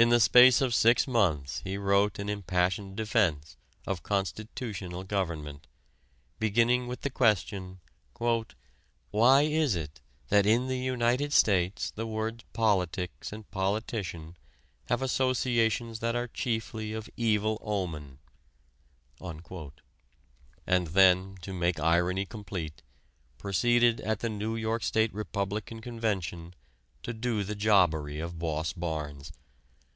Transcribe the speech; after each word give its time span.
In 0.00 0.08
the 0.08 0.18
space 0.18 0.62
of 0.62 0.72
six 0.74 1.06
months 1.06 1.60
he 1.62 1.76
wrote 1.76 2.18
an 2.18 2.30
impassioned 2.30 2.96
defense 2.96 3.58
of 3.86 4.02
"constitutional 4.02 5.04
government," 5.04 5.66
beginning 6.38 6.86
with 6.86 7.02
the 7.02 7.10
question, 7.10 7.80
"Why 9.10 9.42
is 9.42 9.74
it 9.74 10.00
that 10.30 10.46
in 10.46 10.68
the 10.68 10.78
United 10.78 11.34
States 11.34 11.90
the 11.90 12.06
words 12.06 12.44
politics 12.54 13.30
and 13.30 13.50
politician 13.50 14.38
have 14.88 15.02
associations 15.02 15.98
that 15.98 16.16
are 16.16 16.28
chiefly 16.28 16.94
of 16.94 17.10
evil 17.18 17.58
omen," 17.60 18.20
and 19.20 20.86
then, 20.86 21.36
to 21.42 21.52
make 21.52 21.78
irony 21.78 22.24
complete, 22.24 22.80
proceeded 23.36 24.00
at 24.00 24.20
the 24.20 24.30
New 24.30 24.56
York 24.56 24.82
State 24.82 25.12
Republican 25.12 25.82
Convention 25.82 26.54
to 27.02 27.12
do 27.12 27.44
the 27.44 27.54
jobbery 27.54 28.18
of 28.18 28.38
Boss 28.38 28.72
Barnes. 28.72 29.30